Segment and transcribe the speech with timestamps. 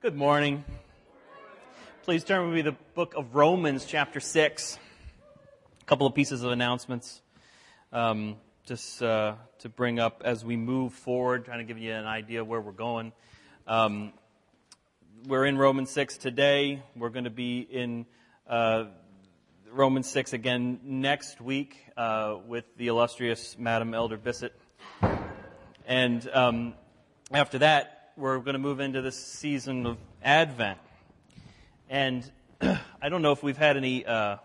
[0.00, 0.64] Good morning.
[2.04, 4.78] Please turn with me to the book of Romans, chapter 6.
[5.80, 7.20] A couple of pieces of announcements
[7.92, 12.06] um, just uh, to bring up as we move forward, trying to give you an
[12.06, 13.10] idea where we're going.
[13.66, 14.12] Um,
[15.26, 16.80] we're in Romans 6 today.
[16.94, 18.06] We're going to be in
[18.48, 18.84] uh,
[19.68, 24.54] Romans 6 again next week uh, with the illustrious Madam Elder Bissett.
[25.84, 26.74] And um,
[27.32, 30.78] after that, we're going to move into this season of Advent.
[31.88, 32.28] And
[32.60, 34.38] I don't know if we've had any uh,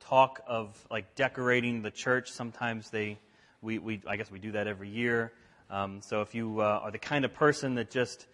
[0.00, 2.30] talk of like decorating the church.
[2.30, 3.18] Sometimes they,
[3.60, 5.32] we, we I guess we do that every year.
[5.68, 8.26] Um, so if you uh, are the kind of person that just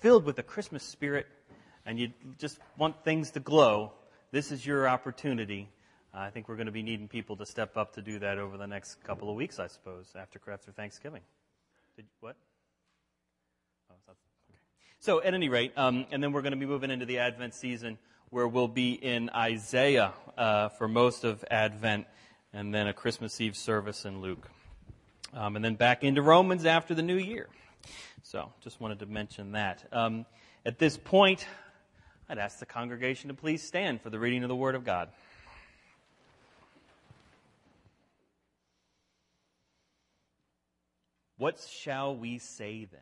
[0.00, 1.28] filled with the Christmas spirit
[1.86, 3.92] and you just want things to glow,
[4.32, 5.68] this is your opportunity.
[6.12, 8.38] Uh, I think we're going to be needing people to step up to do that
[8.38, 11.22] over the next couple of weeks, I suppose, after after Thanksgiving.
[11.94, 12.34] Did, what?
[15.02, 17.54] So, at any rate, um, and then we're going to be moving into the Advent
[17.54, 17.96] season
[18.28, 22.06] where we'll be in Isaiah uh, for most of Advent,
[22.52, 24.50] and then a Christmas Eve service in Luke.
[25.32, 27.48] Um, and then back into Romans after the new year.
[28.24, 29.82] So, just wanted to mention that.
[29.90, 30.26] Um,
[30.66, 31.46] at this point,
[32.28, 35.08] I'd ask the congregation to please stand for the reading of the Word of God.
[41.38, 43.00] What shall we say then?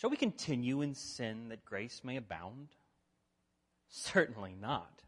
[0.00, 2.68] Shall we continue in sin that grace may abound?
[3.90, 5.02] Certainly not.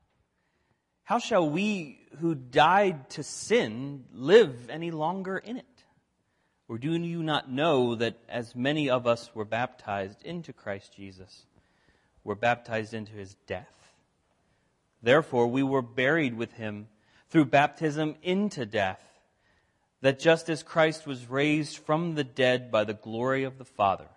[1.02, 5.64] How shall we who died to sin live any longer in it?
[6.68, 11.46] Or do you not know that as many of us were baptized into Christ Jesus,
[12.22, 13.94] were baptized into his death?
[15.02, 16.88] Therefore, we were buried with him
[17.30, 19.02] through baptism into death,
[20.02, 24.08] that just as Christ was raised from the dead by the glory of the Father,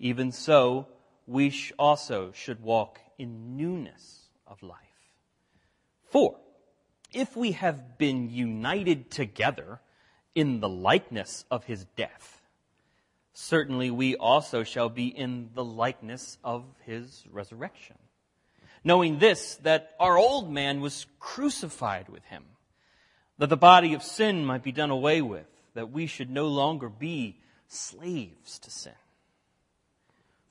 [0.00, 0.88] even so,
[1.26, 4.78] we also should walk in newness of life.
[6.08, 6.36] For,
[7.12, 9.80] if we have been united together
[10.34, 12.40] in the likeness of his death,
[13.34, 17.96] certainly we also shall be in the likeness of his resurrection.
[18.82, 22.44] Knowing this, that our old man was crucified with him,
[23.36, 26.88] that the body of sin might be done away with, that we should no longer
[26.88, 28.92] be slaves to sin.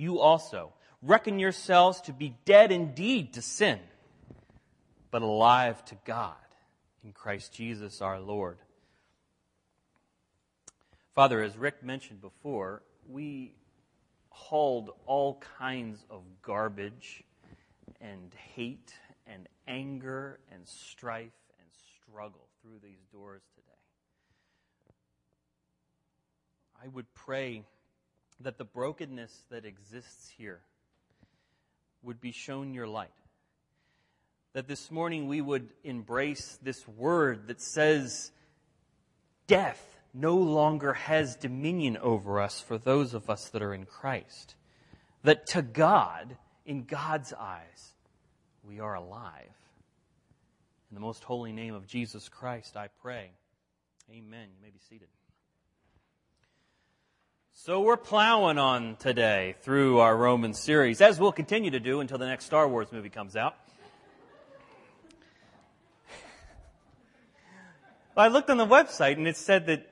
[0.00, 0.72] you also
[1.02, 3.78] reckon yourselves to be dead indeed to sin,
[5.10, 6.34] but alive to God
[7.04, 8.58] in Christ Jesus our Lord.
[11.14, 13.52] Father, as Rick mentioned before, we
[14.30, 17.22] hauled all kinds of garbage
[18.00, 18.94] and hate
[19.26, 21.68] and anger and strife and
[22.00, 23.66] struggle through these doors today.
[26.82, 27.64] I would pray
[28.40, 30.60] that the brokenness that exists here
[32.02, 33.10] would be shown your light.
[34.54, 38.32] That this morning we would embrace this word that says,
[39.46, 44.54] death no longer has dominion over us for those of us that are in Christ.
[45.22, 47.92] That to God, in God's eyes,
[48.64, 49.52] we are alive.
[50.90, 53.30] In the most holy name of Jesus Christ, I pray.
[54.10, 54.48] Amen.
[54.56, 55.08] You may be seated.
[57.62, 62.16] So we're plowing on today through our Roman series, as we'll continue to do until
[62.16, 63.54] the next Star Wars movie comes out.
[68.16, 69.86] I looked on the website and it said that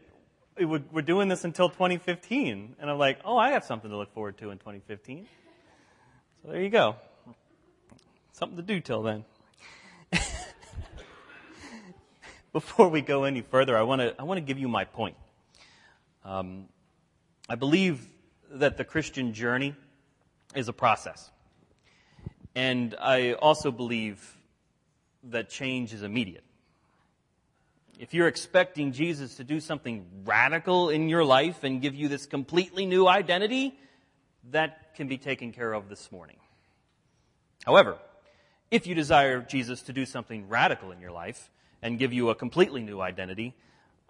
[0.56, 2.76] it would, we're doing this until 2015.
[2.80, 5.26] And I'm like, oh, I have something to look forward to in 2015.
[6.42, 6.96] So there you go.
[8.32, 9.26] Something to do till then.
[12.54, 15.16] Before we go any further, I want to I give you my point.
[16.24, 16.68] Um,
[17.48, 18.06] I believe
[18.50, 19.74] that the Christian journey
[20.54, 21.30] is a process.
[22.54, 24.36] And I also believe
[25.24, 26.44] that change is immediate.
[27.98, 32.26] If you're expecting Jesus to do something radical in your life and give you this
[32.26, 33.78] completely new identity,
[34.50, 36.36] that can be taken care of this morning.
[37.64, 37.96] However,
[38.70, 42.34] if you desire Jesus to do something radical in your life and give you a
[42.34, 43.54] completely new identity,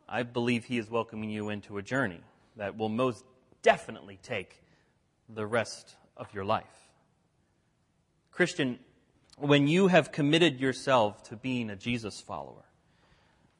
[0.08, 2.20] I believe he is welcoming you into a journey
[2.58, 3.25] that will most
[3.62, 4.62] definitely take
[5.28, 6.64] the rest of your life.
[8.31, 8.78] Christian,
[9.37, 12.64] when you have committed yourself to being a Jesus follower,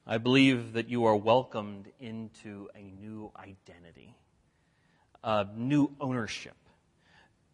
[0.07, 4.15] I believe that you are welcomed into a new identity,
[5.23, 6.57] a new ownership,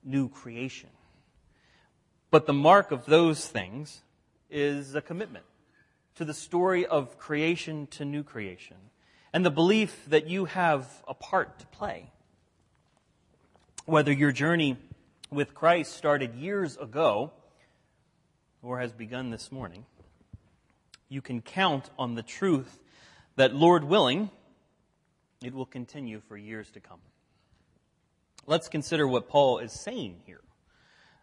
[0.03, 0.91] new creation.
[2.31, 4.03] But the mark of those things
[4.51, 5.45] is a commitment
[6.15, 8.77] to the story of creation to new creation
[9.35, 12.13] and the belief that you have a part to play.
[13.85, 14.77] Whether your journey
[15.29, 17.33] with Christ started years ago
[18.63, 19.87] or has begun this morning,
[21.09, 22.79] you can count on the truth
[23.35, 24.31] that, Lord willing,
[25.43, 27.01] it will continue for years to come.
[28.47, 30.44] Let's consider what Paul is saying here.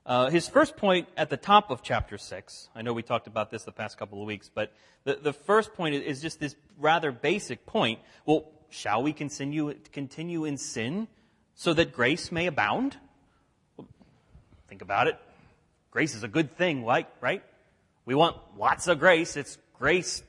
[0.03, 3.51] Uh, his first point at the top of chapter 6, I know we talked about
[3.51, 7.11] this the past couple of weeks, but the, the first point is just this rather
[7.11, 7.99] basic point.
[8.25, 11.07] Well, shall we continue, continue in sin
[11.53, 12.97] so that grace may abound?
[13.77, 13.87] Well,
[14.67, 15.19] think about it.
[15.91, 17.07] Grace is a good thing, right?
[17.21, 17.43] right?
[18.05, 19.37] We want lots of grace.
[19.37, 20.23] It's grace,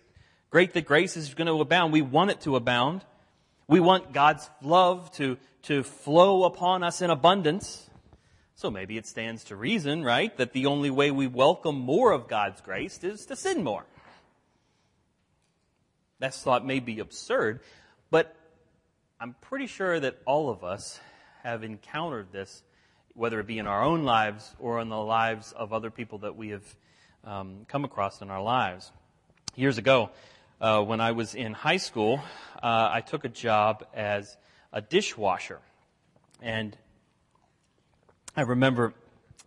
[0.51, 1.95] great that grace is going to abound.
[1.95, 3.07] We want it to abound.
[3.69, 7.89] We want God's love to, to flow upon us in abundance.
[8.63, 12.29] So maybe it stands to reason, right, that the only way we welcome more of
[12.29, 13.85] God's grace is to sin more.
[16.21, 17.59] That thought may be absurd,
[18.13, 18.37] but
[19.21, 21.01] I'm pretty sure that all of us
[21.43, 22.63] have encountered this,
[23.15, 26.37] whether it be in our own lives or in the lives of other people that
[26.37, 26.77] we have
[27.25, 28.93] um, come across in our lives.
[29.57, 30.11] Years ago,
[30.61, 32.21] uh, when I was in high school,
[32.63, 34.37] uh, I took a job as
[34.73, 35.59] a dishwasher.
[36.41, 36.77] And
[38.35, 38.95] I remember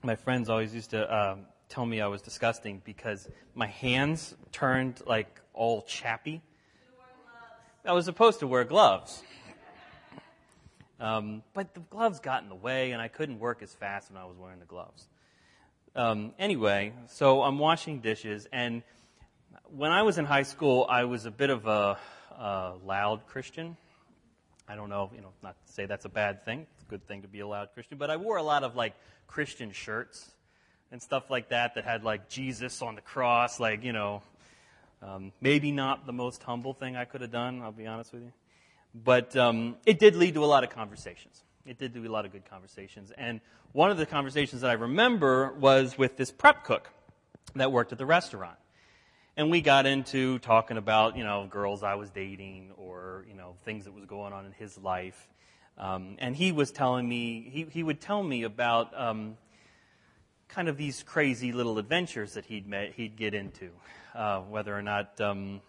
[0.03, 5.01] my friends always used to um, tell me I was disgusting because my hands turned
[5.07, 6.43] like all chappy.
[7.83, 9.23] I was supposed to wear gloves.
[10.99, 14.21] Um, but the gloves got in the way, and I couldn't work as fast when
[14.21, 15.07] I was wearing the gloves.
[15.95, 18.83] Um, anyway, so I'm washing dishes, and
[19.75, 21.97] when I was in high school, I was a bit of a,
[22.37, 23.77] a loud Christian.
[24.67, 26.65] I don't know, you know, not to say that's a bad thing.
[26.73, 28.75] It's a good thing to be a loud Christian, but I wore a lot of
[28.75, 28.93] like
[29.27, 30.31] Christian shirts
[30.91, 34.23] and stuff like that that had like Jesus on the cross, like, you know,
[35.01, 38.23] um, maybe not the most humble thing I could have done, I'll be honest with
[38.23, 38.33] you.
[39.03, 41.43] But um, it did lead to a lot of conversations.
[41.65, 43.11] It did do a lot of good conversations.
[43.17, 43.41] And
[43.71, 46.89] one of the conversations that I remember was with this prep cook
[47.55, 48.57] that worked at the restaurant
[49.37, 53.55] and we got into talking about you know girls I was dating or you know
[53.63, 55.27] things that was going on in his life.
[55.77, 59.37] Um, and he was telling me he he would tell me about um,
[60.47, 63.71] kind of these crazy little adventures that he'd met he'd get into,
[64.13, 65.19] uh, whether or not.
[65.19, 65.61] Um,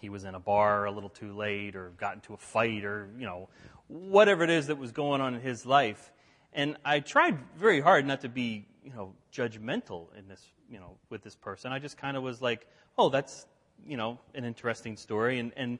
[0.00, 3.08] he was in a bar a little too late or got into a fight or
[3.18, 3.48] you know
[3.88, 6.12] whatever it is that was going on in his life
[6.52, 10.96] and i tried very hard not to be you know judgmental in this you know
[11.10, 12.66] with this person i just kind of was like
[12.98, 13.46] oh, that's,
[13.86, 15.38] you know, an interesting story.
[15.38, 15.78] And, and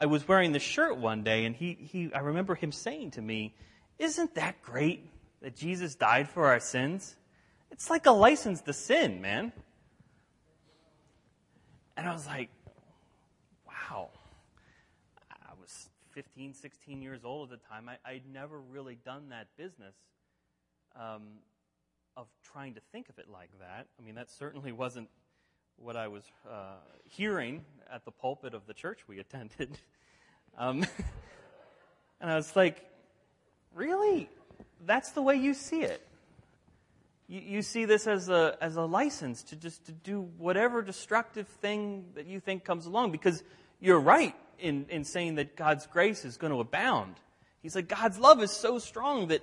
[0.00, 3.22] I was wearing the shirt one day, and he, he, I remember him saying to
[3.22, 3.54] me,
[3.98, 5.08] Isn't that great
[5.42, 7.14] that Jesus died for our sins?
[7.70, 9.52] It's like a license to sin, man.
[11.96, 12.48] And I was like,
[13.66, 14.10] wow.
[15.30, 17.88] I was 15, 16 years old at the time.
[17.88, 19.94] I, I'd never really done that business
[20.96, 21.22] um,
[22.16, 23.86] of trying to think of it like that.
[23.98, 25.08] I mean, that certainly wasn't
[25.76, 29.78] what I was uh, hearing at the pulpit of the church we attended.
[30.56, 30.86] Um,
[32.20, 32.84] and I was like,
[33.74, 34.28] really?
[34.86, 36.06] That's the way you see it?
[37.26, 41.48] You, you see this as a, as a license to just to do whatever destructive
[41.48, 43.42] thing that you think comes along because
[43.80, 47.14] you're right in, in saying that God's grace is going to abound.
[47.62, 49.40] He's like, God's love is so strong that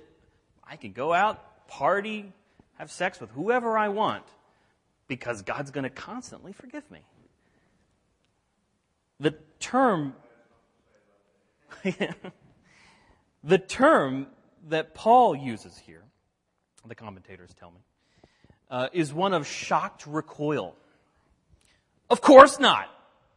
[0.64, 2.32] I can go out, party,
[2.82, 4.24] have sex with whoever I want
[5.06, 6.98] because God's going to constantly forgive me.
[9.20, 10.16] The term,
[13.44, 14.26] the term
[14.68, 16.02] that Paul uses here,
[16.84, 17.78] the commentators tell me,
[18.68, 20.74] uh, is one of shocked recoil.
[22.10, 22.88] Of course not.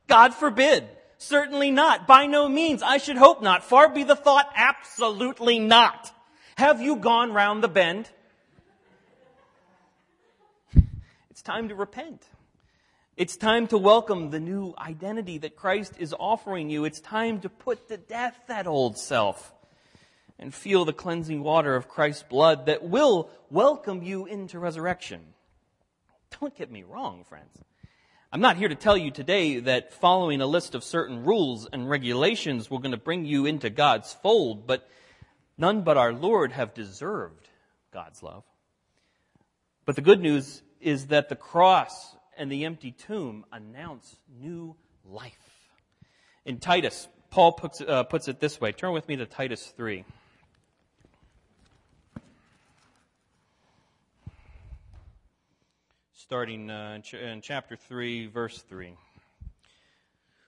[0.08, 0.86] God forbid.
[1.20, 2.08] Certainly not.
[2.08, 2.82] By no means.
[2.82, 3.64] I should hope not.
[3.64, 4.50] Far be the thought.
[4.56, 6.12] Absolutely not.
[6.58, 8.10] Have you gone round the bend?
[11.46, 12.28] Time to repent.
[13.16, 16.86] It's time to welcome the new identity that Christ is offering you.
[16.86, 19.54] It's time to put to death that old self
[20.40, 25.22] and feel the cleansing water of Christ's blood that will welcome you into resurrection.
[26.42, 27.56] Don't get me wrong, friends.
[28.34, 31.88] I'm not here to tell you today that following a list of certain rules and
[31.88, 34.90] regulations we're going to bring you into God's fold, but
[35.60, 37.48] none but our Lord have deserved
[37.94, 38.44] God's love.
[39.86, 45.34] But the good news is that the cross and the empty tomb announce new life.
[46.46, 48.72] In Titus, Paul puts, uh, puts it this way.
[48.72, 50.06] Turn with me to Titus 3.
[56.14, 58.94] Starting uh, in, ch- in chapter 3, verse 3.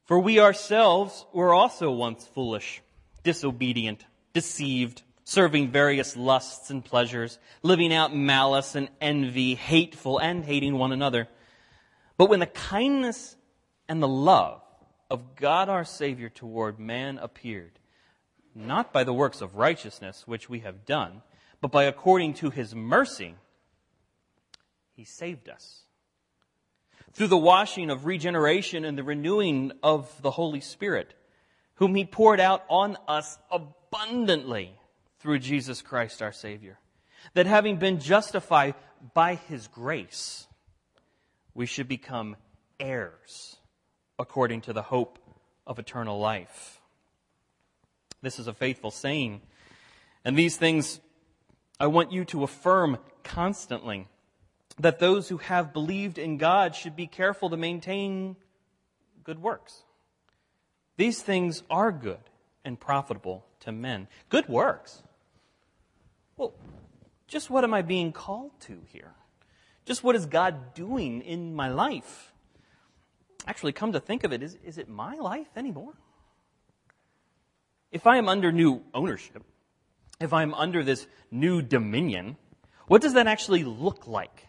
[0.06, 2.84] For we ourselves were also once foolish,
[3.24, 10.74] disobedient, deceived, serving various lusts and pleasures, living out malice and envy, hateful and hating
[10.78, 11.28] one another.
[12.16, 13.36] But when the kindness
[13.90, 14.62] and the love
[15.12, 17.78] of God our Savior toward man appeared,
[18.56, 21.22] not by the works of righteousness which we have done,
[21.60, 23.36] but by according to his mercy,
[24.96, 25.82] he saved us.
[27.12, 31.16] Through the washing of regeneration and the renewing of the Holy Spirit,
[31.76, 34.77] whom he poured out on us abundantly
[35.20, 36.80] through Jesus Christ our Savior.
[37.34, 38.76] That having been justified
[39.14, 40.48] by his grace,
[41.54, 42.36] we should become
[42.80, 43.58] heirs
[44.20, 45.20] according to the hope
[45.66, 46.80] of eternal life.
[48.22, 49.42] This is a faithful saying.
[50.24, 51.00] And these things
[51.80, 54.08] I want you to affirm constantly
[54.80, 58.36] that those who have believed in God should be careful to maintain
[59.24, 59.84] good works.
[60.98, 62.20] These things are good
[62.64, 64.08] and profitable to men.
[64.30, 65.04] Good works.
[66.38, 66.54] Well,
[67.28, 69.12] just what am I being called to here?
[69.86, 72.34] Just what is God doing in my life?
[73.48, 75.94] Actually, come to think of it, is, is it my life anymore?
[77.92, 79.44] If I am under new ownership,
[80.20, 82.38] if I'm under this new dominion,
[82.88, 84.48] what does that actually look like?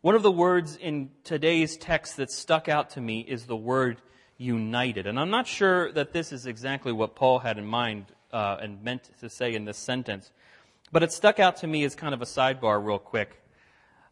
[0.00, 4.00] One of the words in today's text that stuck out to me is the word
[4.38, 5.06] united.
[5.06, 8.82] And I'm not sure that this is exactly what Paul had in mind uh, and
[8.82, 10.32] meant to say in this sentence,
[10.92, 13.40] but it stuck out to me as kind of a sidebar, real quick,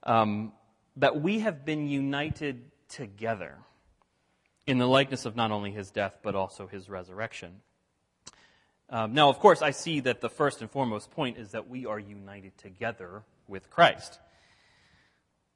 [0.02, 0.52] um,
[0.97, 3.56] that we have been united together
[4.66, 7.61] in the likeness of not only his death, but also his resurrection.
[8.90, 11.85] Um, now, of course, I see that the first and foremost point is that we
[11.87, 14.18] are united together with Christ.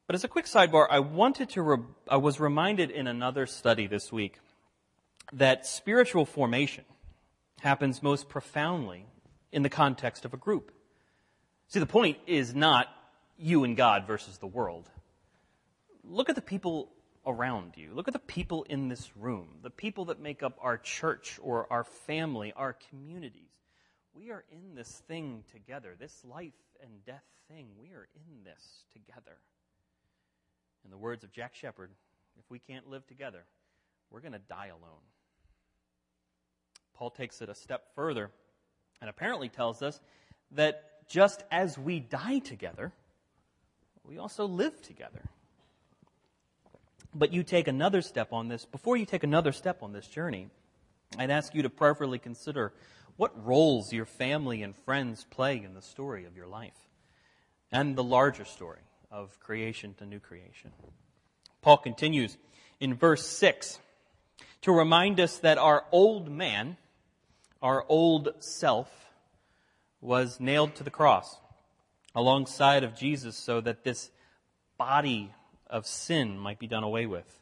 [0.06, 3.86] But as a quick sidebar, I wanted to, re- I was reminded in another study
[3.86, 4.38] this week
[5.32, 6.84] that spiritual formation
[7.60, 9.06] happens most profoundly
[9.52, 10.72] in the context of a group.
[11.72, 12.86] See, the point is not
[13.38, 14.90] you and God versus the world.
[16.04, 16.90] Look at the people
[17.24, 17.92] around you.
[17.94, 21.66] Look at the people in this room, the people that make up our church or
[21.72, 23.48] our family, our communities.
[24.12, 26.52] We are in this thing together, this life
[26.82, 27.68] and death thing.
[27.80, 29.38] We are in this together.
[30.84, 31.88] In the words of Jack Shephard,
[32.38, 33.44] if we can't live together,
[34.10, 35.00] we're going to die alone.
[36.92, 38.30] Paul takes it a step further
[39.00, 39.98] and apparently tells us
[40.50, 42.90] that just as we die together,
[44.02, 45.20] we also live together.
[47.14, 50.48] But you take another step on this, before you take another step on this journey,
[51.18, 52.72] I'd ask you to prayerfully consider
[53.18, 56.88] what roles your family and friends play in the story of your life
[57.70, 60.72] and the larger story of creation to new creation.
[61.60, 62.38] Paul continues
[62.80, 63.78] in verse 6
[64.62, 66.78] to remind us that our old man,
[67.60, 68.88] our old self,
[70.02, 71.38] was nailed to the cross
[72.14, 74.10] alongside of Jesus so that this
[74.76, 75.32] body
[75.68, 77.38] of sin might be done away with.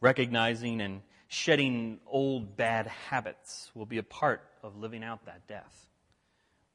[0.00, 5.86] Recognizing and shedding old bad habits will be a part of living out that death.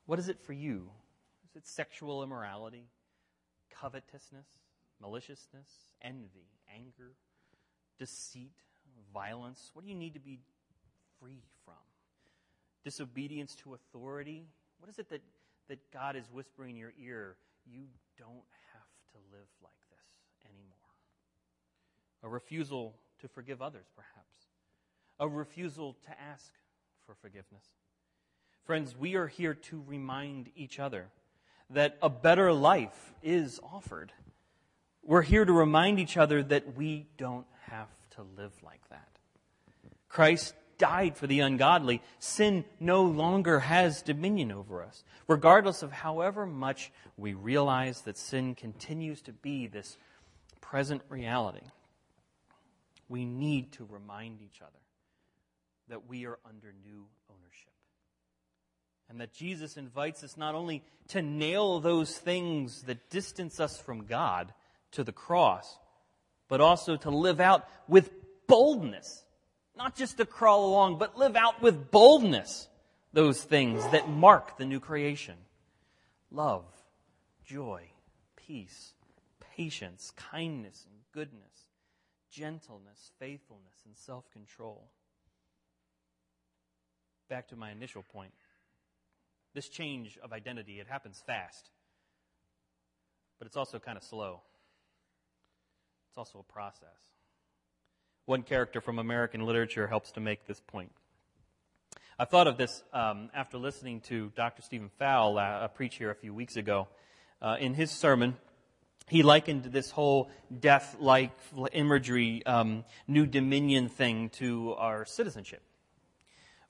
[0.06, 0.90] What is it for you?
[1.50, 2.86] Is it sexual immorality,
[3.82, 4.48] covetousness,
[5.02, 5.70] maliciousness,
[6.02, 7.14] envy, anger,
[7.98, 8.54] deceit,
[9.14, 9.72] violence?
[9.74, 10.40] What do you need to be
[11.20, 11.74] free from?
[12.84, 14.46] Disobedience to authority?
[14.84, 15.22] What is it that,
[15.70, 17.38] that God is whispering in your ear?
[17.66, 17.84] You
[18.20, 18.28] don't
[18.74, 20.75] have to live like this anymore.
[22.22, 24.50] a refusal to forgive others, perhaps,
[25.22, 26.52] a refusal to ask
[27.06, 27.63] for forgiveness.
[28.66, 31.06] Friends, we are here to remind each other
[31.70, 34.12] that a better life is offered.
[35.02, 39.08] We're here to remind each other that we don't have to live like that.
[40.10, 42.02] Christ died for the ungodly.
[42.20, 48.54] Sin no longer has dominion over us, regardless of however much we realize that sin
[48.54, 49.98] continues to be this
[50.60, 51.62] present reality
[53.13, 54.72] we need to remind each other
[55.88, 57.72] that we are under new ownership.
[59.08, 64.06] And that Jesus invites us not only to nail those things that distance us from
[64.06, 64.52] God
[64.94, 65.78] to the cross,
[66.48, 68.10] but also to live out with
[68.48, 69.24] boldness.
[69.75, 72.68] Not just to crawl along, but live out with boldness
[73.12, 75.36] those things that mark the new creation
[76.32, 76.65] love,
[77.46, 77.84] joy,
[78.36, 78.94] peace,
[79.56, 81.70] patience, kindness, and goodness,
[82.32, 84.89] gentleness, faithfulness, and self control.
[87.30, 88.34] Back to my initial point.
[89.53, 91.70] This change of identity, it happens fast,
[93.38, 94.42] but it's also kind of slow.
[96.10, 97.12] It's also a process.
[98.25, 100.94] One character from American literature helps to make this point.
[102.18, 104.62] I thought of this um, after listening to Dr.
[104.62, 106.88] Stephen Fowl uh, preach here a few weeks ago.
[107.42, 108.38] Uh, in his sermon,
[109.10, 111.32] he likened this whole death like
[111.74, 115.62] imagery, um, new dominion thing to our citizenship.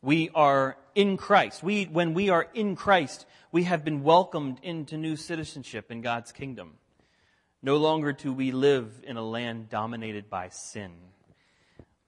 [0.02, 1.62] We are in Christ.
[1.62, 6.32] We, when we are in Christ, we have been welcomed into new citizenship in God's
[6.32, 6.80] kingdom.
[7.62, 10.94] No longer do we live in a land dominated by sin.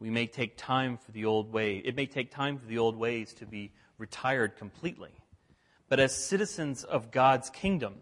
[0.05, 1.77] We may take time for the old way.
[1.77, 5.09] It may take time for the old ways to be retired completely.
[5.89, 7.95] But as citizens of God's kingdom,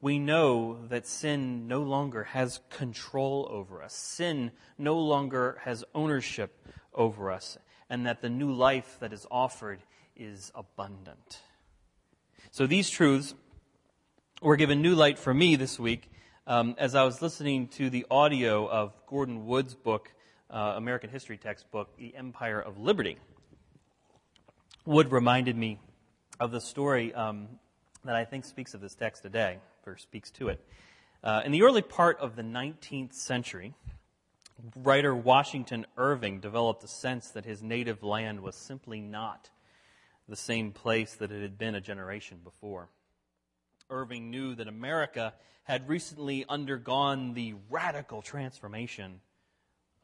[0.00, 3.92] we know that sin no longer has control over us.
[3.92, 7.58] Sin no longer has ownership over us.
[7.90, 9.80] And that the new life that is offered
[10.14, 11.40] is abundant.
[12.52, 13.34] So these truths
[14.40, 16.08] were given new light for me this week
[16.46, 20.12] um, as I was listening to the audio of Gordon Wood's book,
[20.52, 23.16] uh, American history textbook, The Empire of Liberty.
[24.84, 25.78] Wood reminded me
[26.38, 27.48] of the story um,
[28.04, 30.64] that I think speaks of this text today, or speaks to it.
[31.24, 33.74] Uh, in the early part of the 19th century,
[34.76, 39.50] writer Washington Irving developed a sense that his native land was simply not
[40.28, 42.88] the same place that it had been a generation before.
[43.88, 49.20] Irving knew that America had recently undergone the radical transformation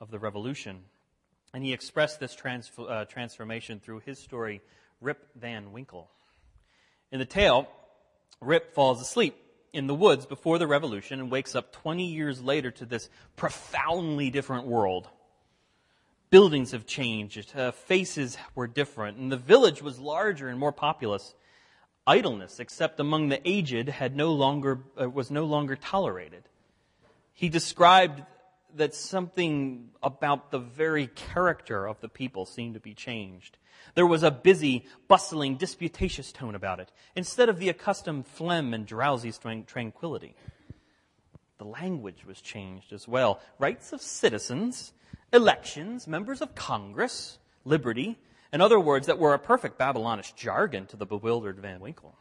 [0.01, 0.81] of the revolution.
[1.53, 4.61] And he expressed this trans- uh, transformation through his story,
[5.01, 6.11] Rip Van Winkle.
[7.11, 7.69] In the tale,
[8.41, 9.37] Rip falls asleep
[9.73, 14.31] in the woods before the revolution and wakes up 20 years later to this profoundly
[14.31, 15.09] different world.
[16.31, 21.35] Buildings have changed, uh, faces were different, and the village was larger and more populous
[22.07, 26.43] idleness, except among the aged, had no longer, uh, was no longer tolerated.
[27.33, 28.23] He described
[28.77, 33.59] that something about the very character of the people seemed to be changed.
[33.95, 38.87] There was a busy, bustling, disputatious tone about it, instead of the accustomed phlegm and
[38.87, 39.33] drowsy
[39.67, 40.35] tranquility.
[41.59, 43.41] The language was changed as well.
[43.59, 44.93] Rights of citizens,
[45.33, 48.19] elections, members of Congress, liberty,
[48.53, 52.17] in other words, that were a perfect Babylonish jargon to the bewildered Van Winkle.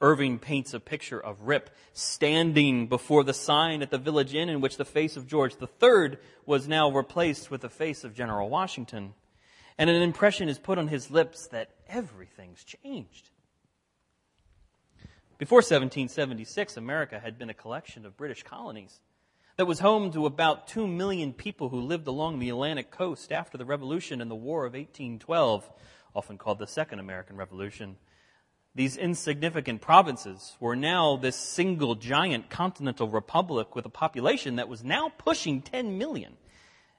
[0.00, 4.60] Irving paints a picture of Rip standing before the sign at the village inn in
[4.60, 9.14] which the face of George III was now replaced with the face of General Washington.
[9.76, 13.30] And an impression is put on his lips that everything's changed.
[15.36, 19.00] Before 1776, America had been a collection of British colonies
[19.56, 23.58] that was home to about 2 million people who lived along the Atlantic coast after
[23.58, 25.70] the Revolution and the War of 1812,
[26.14, 27.96] often called the Second American Revolution.
[28.74, 34.84] These insignificant provinces were now this single giant continental republic with a population that was
[34.84, 36.36] now pushing 10 million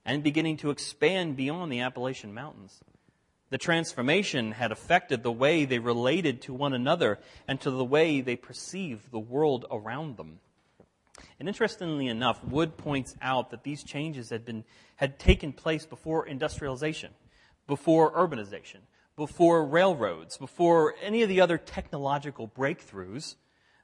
[0.06, 2.82] and beginning to expand beyond the Appalachian Mountains.
[3.52, 8.22] The transformation had affected the way they related to one another and to the way
[8.22, 10.40] they perceived the world around them.
[11.40, 14.64] And interestingly enough, Wood points out that these changes had, been,
[14.96, 17.12] had taken place before industrialization,
[17.68, 18.80] before urbanization,
[19.16, 23.36] before railroads, before any of the other technological breakthroughs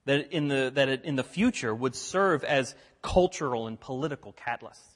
[0.06, 4.96] that in the, that in the future would serve as cultural and political catalysts.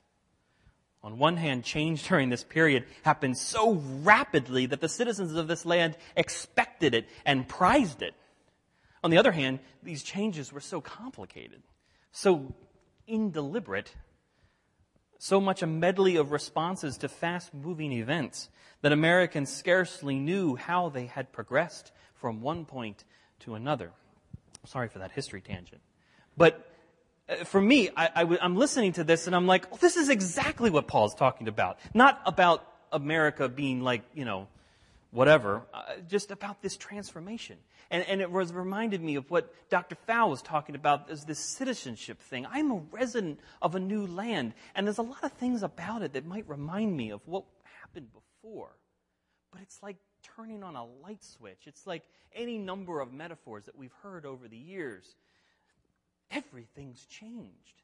[1.04, 5.66] On one hand, change during this period happened so rapidly that the citizens of this
[5.66, 8.14] land expected it and prized it.
[9.04, 11.64] On the other hand, these changes were so complicated
[12.12, 12.54] so
[13.08, 13.94] indeliberate,
[15.24, 18.50] so much a medley of responses to fast moving events
[18.82, 23.04] that Americans scarcely knew how they had progressed from one point
[23.42, 23.92] to another.
[24.66, 25.80] Sorry for that history tangent.
[26.36, 26.68] But
[27.30, 30.72] uh, for me, I, am listening to this and I'm like, oh, this is exactly
[30.72, 31.78] what Paul's talking about.
[31.94, 34.48] Not about America being like, you know,
[35.12, 37.58] whatever, uh, just about this transformation.
[37.90, 39.96] And, and it was reminded me of what Dr.
[40.08, 42.48] Fowl was talking about as this citizenship thing.
[42.50, 46.14] I'm a resident of a new land, and there's a lot of things about it
[46.14, 47.44] that might remind me of what
[47.82, 48.72] happened before.
[49.52, 49.98] But it's like
[50.36, 51.68] turning on a light switch.
[51.68, 55.04] It's like any number of metaphors that we've heard over the years.
[56.32, 57.82] Everything's changed.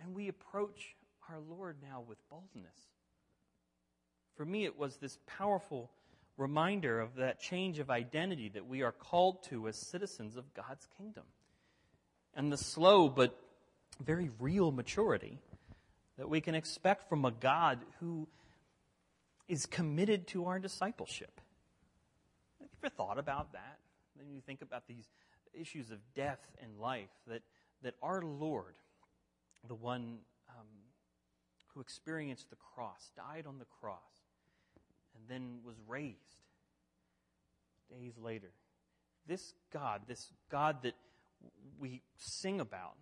[0.00, 0.94] And we approach
[1.28, 2.93] our Lord now with boldness.
[4.36, 5.90] For me, it was this powerful
[6.36, 10.86] reminder of that change of identity that we are called to as citizens of God's
[10.98, 11.24] kingdom.
[12.34, 13.38] And the slow but
[14.00, 15.38] very real maturity
[16.18, 18.26] that we can expect from a God who
[19.46, 21.40] is committed to our discipleship.
[22.60, 23.78] Have you ever thought about that?
[24.16, 25.06] When you think about these
[25.52, 27.42] issues of death and life, that,
[27.82, 28.74] that our Lord,
[29.68, 30.18] the one
[30.48, 30.66] um,
[31.74, 33.98] who experienced the cross, died on the cross,
[35.28, 36.18] then was raised
[37.90, 38.50] days later.
[39.26, 40.94] This God, this God that
[41.78, 42.94] we sing about,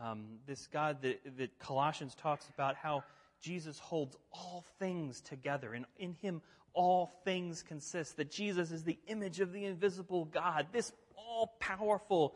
[0.00, 3.04] um, this God that, that Colossians talks about how
[3.40, 6.42] Jesus holds all things together, and in him
[6.72, 8.16] all things consist.
[8.16, 12.34] That Jesus is the image of the invisible God, this all powerful,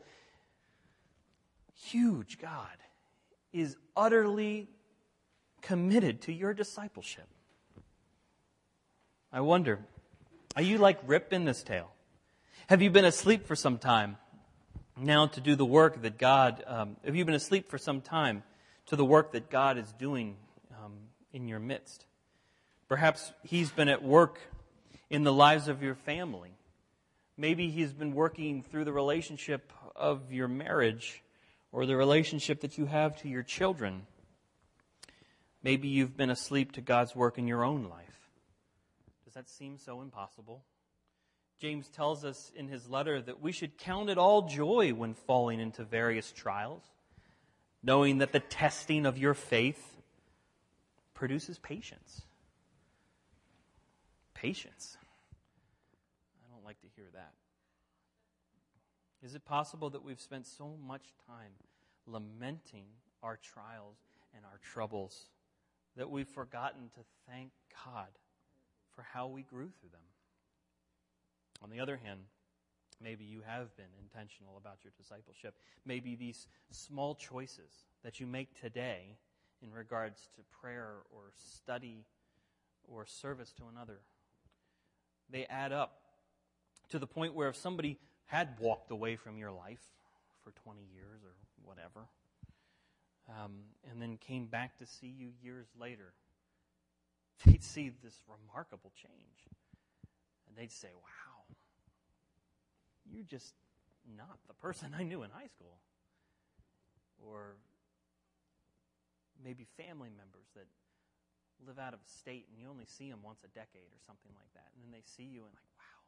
[1.73, 2.77] huge God
[3.51, 4.69] is utterly
[5.61, 7.27] committed to your discipleship.
[9.35, 9.79] I wonder,
[10.55, 11.89] are you like Rip in this tale?
[12.67, 14.17] Have you been asleep for some time
[14.95, 18.43] now to do the work that God, um, have you been asleep for some time
[18.85, 20.35] to the work that God is doing
[20.71, 20.93] um,
[21.33, 22.05] in your midst?
[22.87, 24.37] Perhaps He's been at work
[25.09, 26.51] in the lives of your family.
[27.35, 31.23] Maybe He's been working through the relationship of your marriage
[31.71, 34.05] or the relationship that you have to your children.
[35.63, 38.22] Maybe you've been asleep to God's work in your own life.
[39.33, 40.63] Does that seem so impossible?
[41.59, 45.59] James tells us in his letter that we should count it all joy when falling
[45.59, 46.83] into various trials,
[47.81, 49.95] knowing that the testing of your faith
[51.15, 52.21] produces patience.
[54.35, 54.97] Patience.
[56.45, 57.33] I don't like to hear that.
[59.23, 61.53] Is it possible that we've spent so much time
[62.05, 62.85] lamenting
[63.23, 63.97] our trials
[64.35, 65.25] and our troubles
[65.97, 67.49] that we've forgotten to thank
[67.83, 68.09] God
[68.95, 70.01] for how we grew through them?
[71.63, 72.19] On the other hand,
[73.01, 75.55] maybe you have been intentional about your discipleship.
[75.85, 79.17] Maybe these small choices that you make today
[79.61, 82.05] in regards to prayer or study
[82.87, 83.99] or service to another,
[85.29, 85.99] they add up
[86.89, 89.81] to the point where if somebody had walked away from your life
[90.43, 92.07] for 20 years or whatever,
[93.29, 93.53] um,
[93.89, 96.13] and then came back to see you years later,
[97.45, 99.47] they'd see this remarkable change.
[100.47, 101.55] And they'd say, wow,
[103.09, 103.53] you're just
[104.17, 105.79] not the person I knew in high school.
[107.17, 107.57] Or
[109.43, 110.67] maybe family members that
[111.65, 114.51] live out of state and you only see them once a decade or something like
[114.53, 114.69] that.
[114.75, 115.99] And then they see you and like, wow,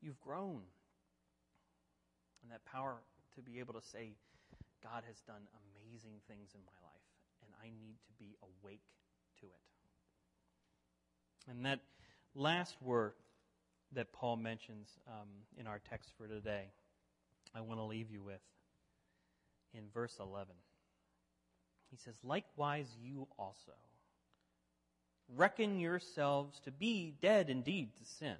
[0.00, 0.66] you've grown.
[2.42, 3.00] And that power
[3.36, 4.18] to be able to say,
[4.82, 7.06] God has done amazing things in my life,
[7.46, 8.82] and I need to be awake
[9.40, 9.71] to it.
[11.48, 11.80] And that
[12.34, 13.12] last word
[13.94, 15.28] that Paul mentions um,
[15.58, 16.70] in our text for today,
[17.54, 18.40] I want to leave you with
[19.74, 20.54] in verse 11.
[21.90, 23.72] He says, Likewise, you also
[25.36, 28.36] reckon yourselves to be dead indeed to sin,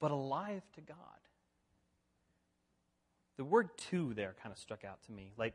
[0.00, 0.96] but alive to God.
[3.38, 5.32] The word to there kind of struck out to me.
[5.38, 5.54] Like,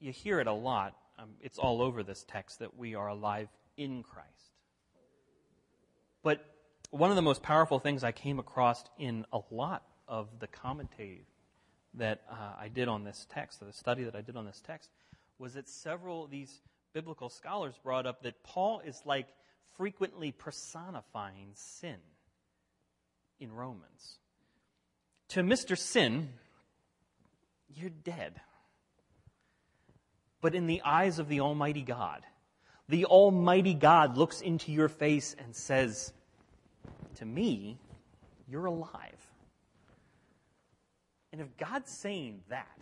[0.00, 0.96] you hear it a lot.
[1.18, 4.30] Um, it's all over this text that we are alive in Christ.
[6.22, 6.44] But
[6.90, 11.26] one of the most powerful things I came across in a lot of the commentary
[11.94, 14.60] that uh, I did on this text, or the study that I did on this
[14.64, 14.90] text,
[15.38, 16.60] was that several of these
[16.92, 19.28] biblical scholars brought up that Paul is like
[19.76, 21.96] frequently personifying sin
[23.38, 24.18] in Romans.
[25.28, 25.76] To Mr.
[25.76, 26.30] Sin,
[27.68, 28.40] you're dead.
[30.46, 32.22] But in the eyes of the Almighty God,
[32.88, 36.12] the Almighty God looks into your face and says,
[37.16, 37.80] To me,
[38.46, 39.32] you're alive.
[41.32, 42.78] And if God's saying that,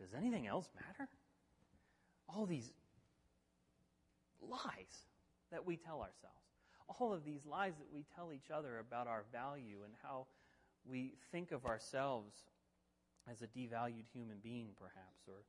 [0.00, 1.10] does anything else matter?
[2.28, 2.70] All these
[4.40, 5.02] lies
[5.50, 6.46] that we tell ourselves,
[7.00, 10.26] all of these lies that we tell each other about our value and how
[10.88, 12.36] we think of ourselves
[13.28, 15.42] as a devalued human being, perhaps, or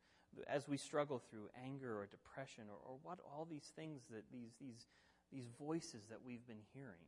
[0.48, 4.52] as we struggle through anger or depression, or, or what all these things that these,
[4.62, 4.86] these,
[5.32, 7.08] these voices that we've been hearing.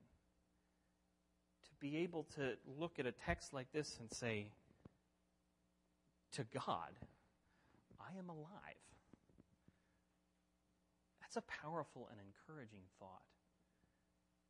[1.65, 4.47] To be able to look at a text like this and say,
[6.33, 6.91] to God,
[7.99, 8.47] I am alive.
[11.21, 13.21] That's a powerful and encouraging thought.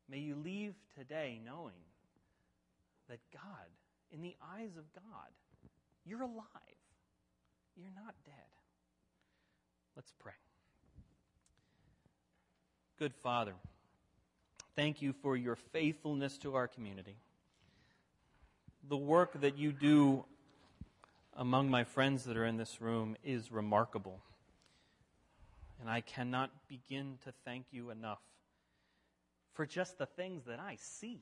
[0.09, 1.81] May you leave today knowing
[3.09, 3.67] that God,
[4.11, 5.29] in the eyes of God,
[6.05, 6.45] you're alive.
[7.75, 8.58] You're not dead.
[9.99, 10.31] Let's pray.
[12.97, 13.51] Good Father,
[14.73, 17.17] thank you for your faithfulness to our community.
[18.87, 20.23] the work that you do
[21.35, 24.21] among my friends that are in this room is remarkable.
[25.81, 28.21] And I cannot begin to thank you enough
[29.51, 31.19] for just the things that I see,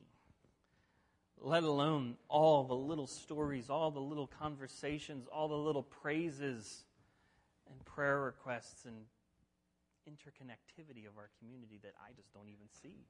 [1.40, 6.84] let alone all the little stories, all the little conversations, all the little praises
[7.70, 8.96] and prayer requests and
[10.08, 13.04] interconnectivity of our community that I just don't even see.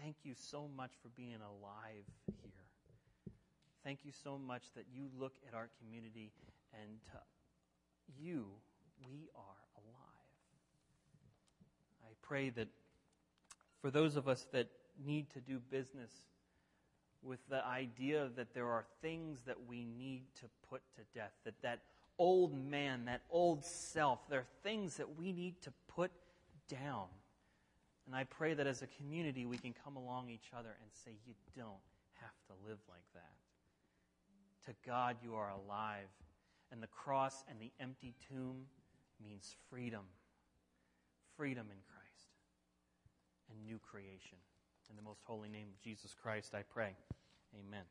[0.00, 2.64] Thank you so much for being alive here.
[3.84, 6.32] Thank you so much that you look at our community
[6.72, 7.18] and to
[8.20, 8.46] you,
[9.06, 10.28] we are alive.
[12.04, 12.68] I pray that
[13.80, 14.68] for those of us that
[15.04, 16.10] need to do business
[17.22, 21.54] with the idea that there are things that we need to put to death, that
[21.62, 21.80] that
[22.18, 26.10] old man, that old self, there are things that we need to put
[26.68, 27.06] down.
[28.06, 31.12] And I pray that as a community we can come along each other and say,
[31.26, 31.82] you don't
[32.14, 34.70] have to live like that.
[34.70, 36.08] To God, you are alive.
[36.70, 38.66] And the cross and the empty tomb
[39.22, 40.04] means freedom.
[41.36, 41.98] Freedom in Christ
[43.50, 44.38] and new creation.
[44.90, 46.94] In the most holy name of Jesus Christ, I pray.
[47.54, 47.84] Amen.